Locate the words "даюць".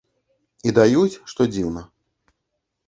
0.79-1.19